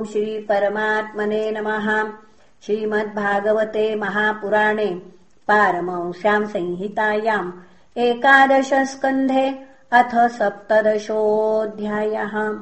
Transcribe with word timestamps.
ॐ 0.00 0.04
श्रीपरमात्मने 0.04 1.50
नमः। 1.50 2.12
श्रीमद्भागवते 2.66 3.94
महापुराणे 3.94 5.02
पारमंस्याम् 5.48 6.46
संहितायाम् 6.46 7.52
एकादशस्कन्धे 7.96 9.58
अथ 9.92 10.28
सप्तदशोऽध्यायः। 10.28 12.58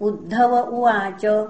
उद्धव 0.00 0.58
उवाच 0.58 1.46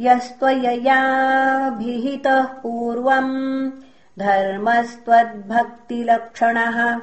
यस्त्वययाभिहितः 0.00 2.44
पूर्वम् 2.44 3.70
धर्मस्त्वद्भक्तिलक्षणः। 4.18 7.00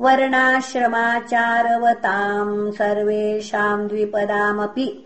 वर्णाश्रमाचारवताम् 0.00 2.72
सर्वेषाम् 2.72 3.88
द्विपदामपि 3.88 5.05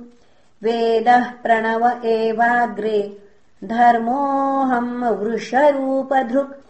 वेदः 0.62 1.24
प्रणव 1.24 2.00
एवाग्रे 2.04 3.22
धर्मोऽहम् 3.64 5.04
वृषरूपधृक्। 5.04 6.60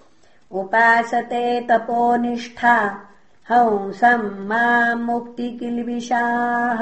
उपासते 0.52 1.60
तपोनिष्ठा 1.60 3.00
हंसम् 3.50 4.46
माम् 4.48 5.04
मुक्तिकिल्बिषाः 5.06 6.80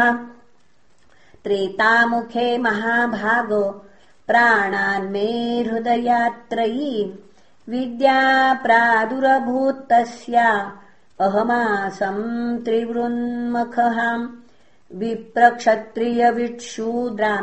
त्रेतामुखे 1.44 2.46
महाभागो 2.64 3.62
प्राणान्मे 4.28 5.30
हृदयात्रयी 5.68 6.92
विद्या 7.68 8.20
प्रादुरभूत्तस्या 8.62 10.50
अहमासम् 11.26 12.22
त्रिवृन्मखहाम् 12.64 14.30
विप्रक्षत्रियविट्शूद्रा 15.00 17.34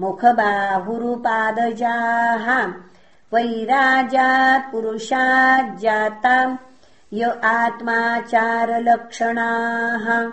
मुखबाहुरुपादजाः। 0.00 2.46
वैराजात् 3.34 4.70
पुरुषाज्जाताम् 4.72 6.58
य 7.14 7.40
आत्माचारलक्षणाः। 7.44 10.32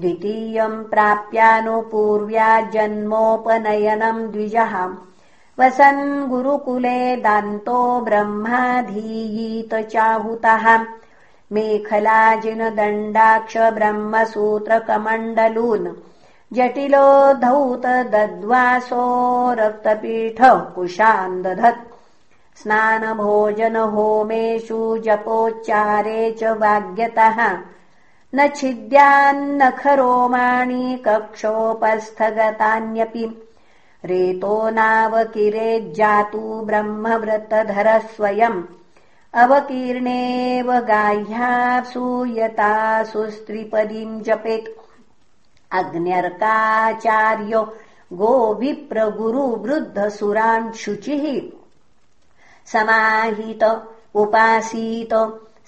द्वितीयम् 0.01 0.87
प्राप्यानुपूर्व्या 0.91 2.51
जन्मोपनयनम् 2.75 4.31
द्विजः 4.33 4.75
वसन् 5.59 6.03
गुरुकुले 6.31 7.01
दान्तो 7.27 7.79
ब्रह्माधीयीत 8.09 9.73
चाहुतः 9.93 10.65
मेखलाजिनदण्डाक्ष 11.57 13.55
ब्रह्मसूत्रकमण्डलून् 13.79 15.87
जटिलो 16.53 17.33
धौत 17.33 17.87
दद्वासो 17.87 19.55
रक्तपीठ 19.55 20.37
कुशान्दधत्। 20.75 21.97
स्नानभोजनहोमेषु 22.63 24.99
जपोच्चारे 24.99 26.37
च 26.41 26.45
वाग्यतः। 26.45 27.59
न 28.35 28.49
छिद्यान्न 28.49 29.71
खरोमाणि 29.71 31.05
कक्षोपस्थगतान्यपि। 31.09 33.43
रेतो 34.05 34.71
नावकिरेज्जातु 34.71 36.67
ब्रह्मव्रतधरः 36.67 37.99
स्वयम् 37.99 38.63
अवकीर्णेव 39.35 40.73
गाह्यासूयतासु 40.73 43.31
स्त्रिपदीम् 43.31 44.23
जपेत् 44.23 44.86
अग्न्यर्काचार्यो 45.79 47.63
गोविप्रगुरुवृद्धसुरान् 48.13 50.73
शुचिः 50.73 51.41
समाहित 52.73 53.63
उपासीत 54.15 55.15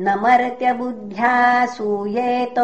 न 0.00 0.18
मर्त्यबुद्ध्या 0.22 1.66
सूयेत 1.66 2.58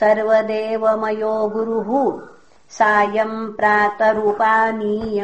सर्वदेवमयो 0.00 1.48
गुरुः 1.48 2.33
सायम् 2.76 3.36
प्रातरुपानीय 3.56 5.20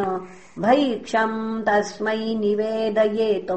भैक्षम् 0.65 1.39
तस्मै 1.67 2.23
निवेदयेत् 2.43 3.53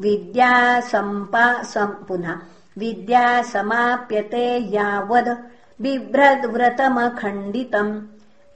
विद्यासम्पा 0.00 1.62
पुनः 2.08 2.38
विद्या 2.78 3.42
समाप्यते 3.42 4.74
यावद् 4.74 5.28
बिभ्रद्व्रतमखण्डितम्। 5.82 8.00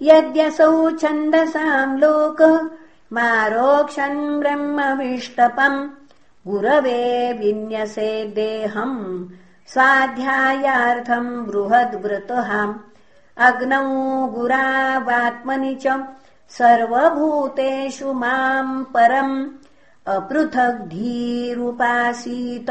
यद्यसौ 0.02 0.90
छन्दसाम् 0.90 2.00
लोक 2.00 2.70
मारोक्षन् 3.12 4.40
ब्रह्मविष्टपम्। 4.40 5.88
गुरवे 6.46 7.32
विन्यसे 7.32 8.24
देहम् 8.24 9.26
स्वाध्यायार्थम् 9.66 11.46
बृहद्व्रतः 11.46 12.74
अग्नौ 13.46 13.86
गुरावात्मनि 14.34 15.74
च 15.82 15.84
सर्वभूतेषु 16.58 18.08
माम् 18.22 18.84
परम् 18.94 19.34
अपृथग्धीरुपासीत। 20.14 22.70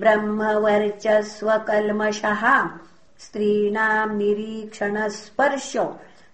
ब्रह्मवर्चस्वकल्मषः 0.00 2.42
स्त्रीणाम् 3.24 4.18
निरीक्षणस्पर्श 4.18 5.72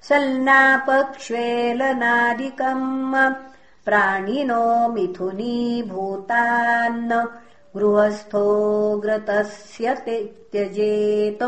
सल्नापक्ष्वेलनादिकम् 0.09 2.91
प्राणिनो 3.87 4.65
मिथुनीभूतान्न 4.93 7.11
गृहस्थोऽग्रतस्य 7.77 9.87
त्यजेत 10.53 11.43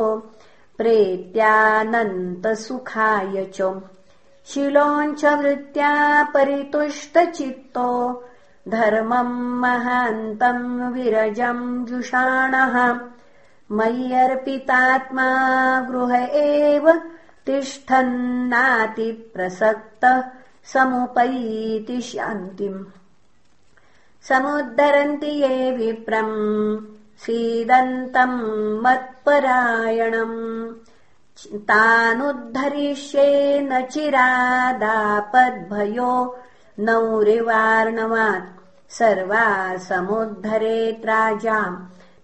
प्रेत्यानन्तसुखाय 0.81 3.51
च। 3.55 3.81
शिलोञ्च 4.47 5.25
वृत्त्या 5.25 6.23
परितुष्टचित्तो। 6.23 8.25
धर्मम् 8.69 9.61
महान्तम् 9.61 10.93
विरजम् 10.93 11.87
जुषाणः। 11.87 13.01
मय्यर्पितात्मा 13.73 15.27
गृह 15.81 16.29
एव 16.33 17.03
तिष्ठन्नातिप्रसक्तः 17.47 20.23
समुपैति 20.65 22.01
शान्तिम्। 22.01 22.85
समुद्धरन्ति 24.23 25.27
ये 25.27 25.73
विप्रम् 25.73 27.00
सीदन्तम् 27.27 28.83
मत्परायणम्। 28.83 30.75
तानुद्धरिष्ये 31.59 33.61
न 33.61 33.83
चिरादापद्भयो 33.83 36.39
नौरिवार्णवात्। 36.79 38.93
सर्वा 38.93 39.77
समुद्धरेत्राजाम् 39.77 41.77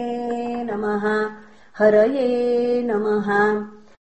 नमः 0.69 1.05
हरये 1.79 2.29
नमः 2.85 3.29